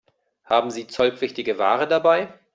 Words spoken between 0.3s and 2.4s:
Haben Sie zollpflichtige Ware dabei?